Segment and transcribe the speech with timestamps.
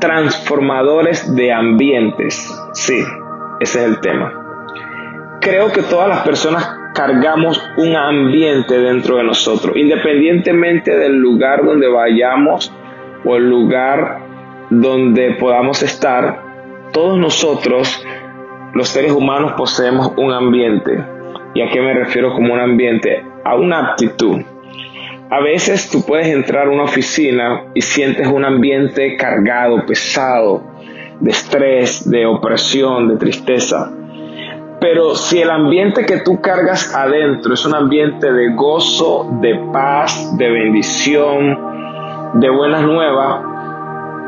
[0.00, 2.56] transformadores de ambientes.
[2.72, 3.02] Sí,
[3.58, 4.32] ese es el tema.
[5.40, 11.88] Creo que todas las personas cargamos un ambiente dentro de nosotros, independientemente del lugar donde
[11.88, 12.72] vayamos
[13.24, 14.20] o el lugar
[14.70, 16.42] donde podamos estar,
[16.92, 18.06] todos nosotros,
[18.74, 21.04] los seres humanos, poseemos un ambiente.
[21.54, 23.24] ¿Y a qué me refiero como un ambiente?
[23.44, 24.42] A una aptitud.
[25.30, 30.62] A veces tú puedes entrar a una oficina y sientes un ambiente cargado, pesado,
[31.20, 33.92] de estrés, de opresión, de tristeza.
[34.80, 40.34] Pero si el ambiente que tú cargas adentro es un ambiente de gozo, de paz,
[40.38, 43.42] de bendición, de buenas nuevas,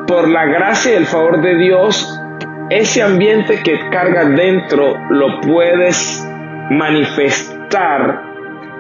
[0.07, 2.21] por la gracia y el favor de Dios,
[2.69, 6.29] ese ambiente que cargas dentro lo puedes
[6.71, 8.30] manifestar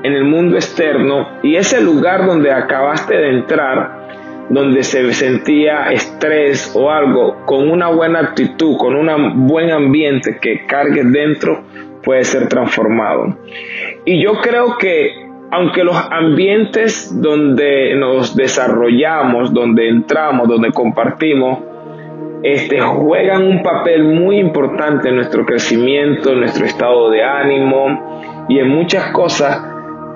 [0.03, 6.73] en el mundo externo y ese lugar donde acabaste de entrar, donde se sentía estrés
[6.75, 11.63] o algo, con una buena actitud, con un buen ambiente que cargues dentro,
[12.03, 13.37] puede ser transformado.
[14.05, 21.59] Y yo creo que aunque los ambientes donde nos desarrollamos, donde entramos, donde compartimos,
[22.43, 28.59] este, juegan un papel muy importante en nuestro crecimiento, en nuestro estado de ánimo y
[28.61, 29.70] en muchas cosas.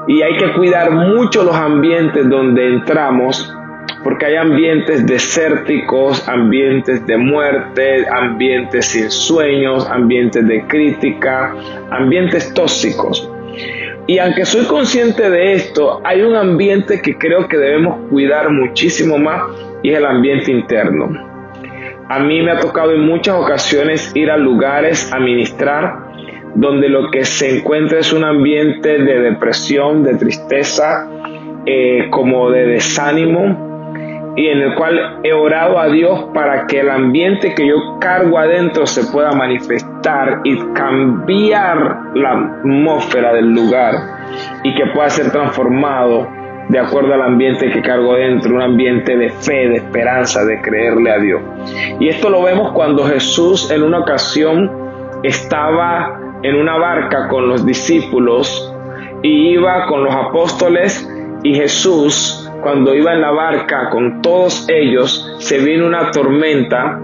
[0.06, 3.54] Y hay que cuidar mucho los ambientes donde entramos,
[4.02, 11.54] porque hay ambientes desérticos, ambientes de muerte, ambientes sin sueños, ambientes de crítica,
[11.90, 13.30] ambientes tóxicos.
[14.06, 19.16] Y aunque soy consciente de esto, hay un ambiente que creo que debemos cuidar muchísimo
[19.16, 19.42] más
[19.82, 21.34] y es el ambiente interno.
[22.10, 26.03] A mí me ha tocado en muchas ocasiones ir a lugares a ministrar
[26.54, 31.08] donde lo que se encuentra es un ambiente de depresión, de tristeza,
[31.66, 33.74] eh, como de desánimo,
[34.36, 38.38] y en el cual he orado a Dios para que el ambiente que yo cargo
[38.38, 43.94] adentro se pueda manifestar y cambiar la atmósfera del lugar
[44.64, 46.28] y que pueda ser transformado
[46.68, 51.12] de acuerdo al ambiente que cargo dentro, un ambiente de fe, de esperanza, de creerle
[51.12, 51.42] a Dios.
[52.00, 54.70] Y esto lo vemos cuando Jesús en una ocasión
[55.22, 58.70] estaba en una barca con los discípulos
[59.22, 61.10] y iba con los apóstoles.
[61.42, 66.98] Y Jesús cuando iba en la barca con todos ellos, se vino una tormenta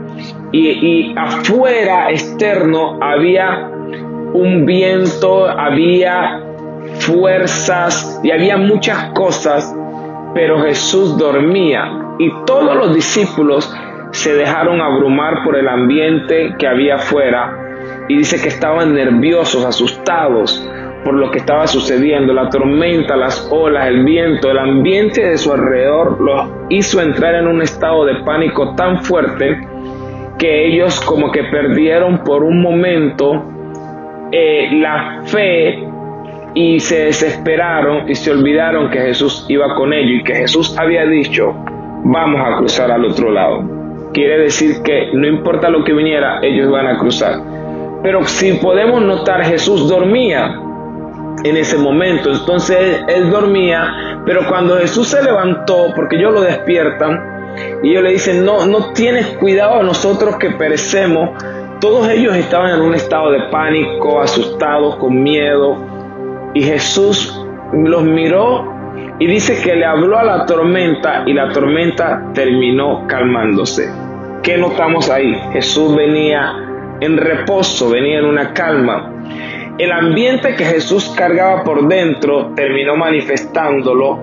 [0.53, 3.71] y, afuera, externo, había
[4.33, 6.41] un viento, había
[7.01, 9.75] fuerzas y había muchas cosas,
[10.35, 12.15] pero Jesús dormía.
[12.19, 13.71] Y todos los discípulos
[14.13, 17.60] se dejaron abrumar por el ambiente que había afuera
[18.11, 20.69] y dice que estaban nerviosos, asustados,
[21.05, 25.53] por lo que estaba sucediendo, la tormenta, las olas, el viento, el ambiente de su
[25.53, 29.61] alrededor los hizo entrar en un estado de pánico tan fuerte
[30.41, 33.45] que ellos como que perdieron por un momento
[34.33, 35.79] eh, la fe
[36.55, 41.07] y se desesperaron y se olvidaron que Jesús iba con ellos y que Jesús había
[41.07, 41.55] dicho,
[42.03, 44.11] vamos a cruzar al otro lado.
[44.13, 47.50] Quiere decir que no importa lo que viniera, ellos van a cruzar.
[48.03, 50.55] Pero si podemos notar, Jesús dormía
[51.45, 52.31] en ese momento.
[52.31, 57.41] Entonces él, dormía, pero cuando Jesús se levantó, porque ellos lo despiertan,
[57.83, 61.31] y ellos le dicen, no, no tienes cuidado a nosotros que perecemos.
[61.81, 65.77] Todos ellos estaban en un estado de pánico, asustados, con miedo.
[66.55, 68.81] Y Jesús los miró
[69.19, 73.91] y dice que le habló a la tormenta y la tormenta terminó calmándose.
[74.43, 75.35] ¿Qué notamos ahí?
[75.53, 76.70] Jesús venía
[77.01, 79.25] en reposo, venía en una calma.
[79.79, 84.21] El ambiente que Jesús cargaba por dentro terminó manifestándolo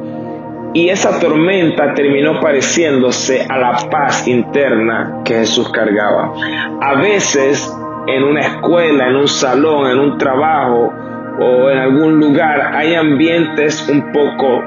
[0.74, 6.34] y esa tormenta terminó pareciéndose a la paz interna que Jesús cargaba.
[6.80, 10.94] A veces en una escuela, en un salón, en un trabajo
[11.40, 14.64] o en algún lugar hay ambientes un poco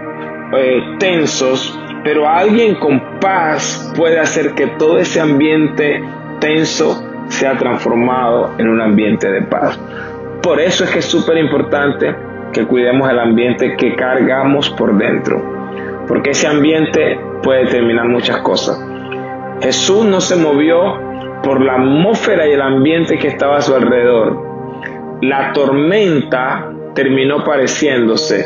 [0.57, 6.03] eh, tensos, pero alguien con paz puede hacer que todo ese ambiente
[6.41, 9.79] tenso sea transformado en un ambiente de paz.
[10.43, 12.15] Por eso es que es súper importante
[12.53, 18.79] que cuidemos el ambiente que cargamos por dentro, porque ese ambiente puede determinar muchas cosas.
[19.63, 20.99] Jesús no se movió
[21.43, 25.19] por la atmósfera y el ambiente que estaba a su alrededor.
[25.23, 28.45] La tormenta terminó pareciéndose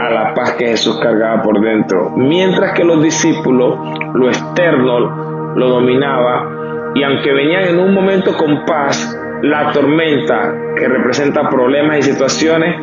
[0.00, 3.78] a la paz que Jesús cargaba por dentro, mientras que los discípulos,
[4.14, 6.55] lo externo, lo dominaba,
[6.96, 12.74] y aunque venían en un momento con paz, la tormenta que representa problemas y situaciones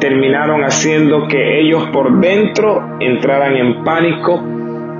[0.00, 4.42] terminaron haciendo que ellos por dentro entraran en pánico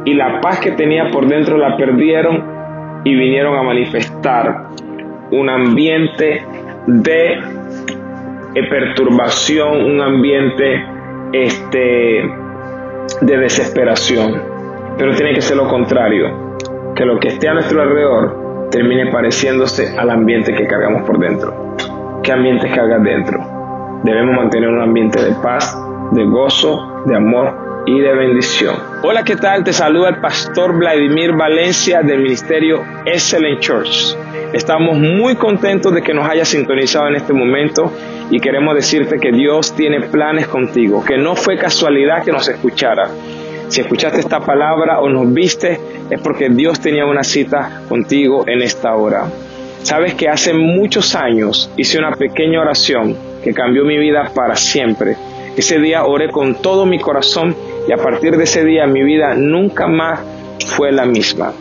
[0.05, 4.67] y la paz que tenía por dentro la perdieron y vinieron a manifestar
[5.31, 6.45] un ambiente
[6.87, 10.85] de eh, perturbación, un ambiente
[11.33, 12.31] este,
[13.23, 14.43] de desesperación.
[14.99, 16.59] Pero tiene que ser lo contrario,
[16.95, 18.40] que lo que esté a nuestro alrededor
[18.71, 21.77] termine pareciéndose al ambiente que cargamos por dentro.
[22.23, 24.01] ¿Qué ambiente cargas dentro?
[24.05, 25.77] Debemos mantener un ambiente de paz,
[26.13, 28.77] de gozo, de amor y de bendición.
[29.03, 29.65] Hola, ¿qué tal?
[29.65, 34.17] Te saluda el pastor Vladimir Valencia del ministerio Excellent Church.
[34.53, 37.93] Estamos muy contentos de que nos hayas sintonizado en este momento
[38.31, 43.11] y queremos decirte que Dios tiene planes contigo, que no fue casualidad que nos escuchara.
[43.71, 45.79] Si escuchaste esta palabra o nos viste,
[46.11, 49.31] es porque Dios tenía una cita contigo en esta hora.
[49.85, 55.17] Sabes que hace muchos años hice una pequeña oración que cambió mi vida para siempre.
[55.57, 57.55] Ese día oré con todo mi corazón
[57.89, 60.19] y a partir de ese día mi vida nunca más
[60.67, 61.53] fue la misma.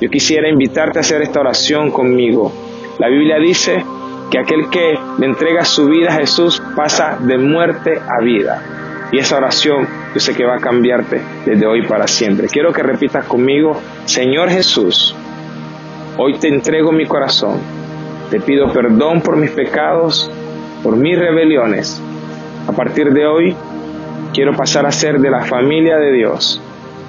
[0.00, 2.52] Yo quisiera invitarte a hacer esta oración conmigo.
[3.00, 3.84] La Biblia dice
[4.30, 8.62] que aquel que le entrega su vida a Jesús pasa de muerte a vida.
[9.10, 9.86] Y esa oración
[10.16, 12.48] yo sé que va a cambiarte desde hoy para siempre.
[12.48, 15.14] Quiero que repitas conmigo, Señor Jesús,
[16.16, 17.58] hoy te entrego mi corazón.
[18.30, 20.30] Te pido perdón por mis pecados,
[20.82, 22.00] por mis rebeliones.
[22.66, 23.54] A partir de hoy
[24.32, 26.62] quiero pasar a ser de la familia de Dios.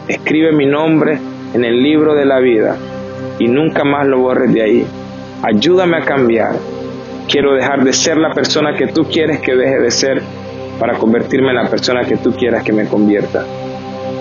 [0.09, 1.17] Escribe mi nombre
[1.53, 2.75] en el libro de la vida
[3.39, 4.87] y nunca más lo borres de ahí.
[5.43, 6.57] Ayúdame a cambiar.
[7.29, 10.21] Quiero dejar de ser la persona que tú quieres que deje de ser
[10.79, 13.43] para convertirme en la persona que tú quieras que me convierta.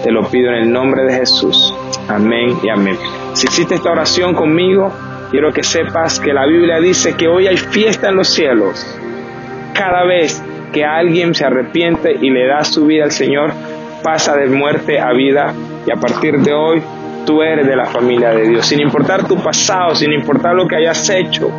[0.02, 1.74] Te lo pido en el nombre de Jesús.
[2.08, 2.96] Amén y amén.
[3.32, 4.92] Si hiciste esta oración conmigo,
[5.30, 8.86] quiero que sepas que la Biblia dice que hoy hay fiesta en los cielos.
[9.74, 10.42] Cada vez
[10.72, 13.52] que alguien se arrepiente y le da su vida al Señor,
[14.02, 15.52] pasa de muerte a vida
[15.86, 16.82] y a partir de hoy
[17.24, 20.76] tú eres de la familia de Dios, sin importar tu pasado, sin importar lo que
[20.76, 21.50] hayas hecho.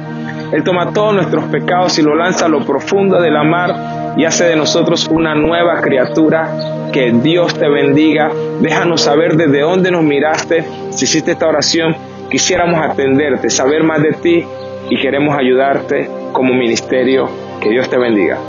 [0.52, 3.76] Él toma todos nuestros pecados y lo lanza a lo profundo de la mar
[4.18, 6.90] y hace de nosotros una nueva criatura.
[6.92, 8.32] Que Dios te bendiga.
[8.60, 10.66] Déjanos saber desde dónde nos miraste.
[10.90, 11.96] Si hiciste esta oración,
[12.30, 14.44] quisiéramos atenderte, saber más de ti
[14.90, 17.30] y queremos ayudarte como ministerio.
[17.62, 18.40] Que Dios te bendiga.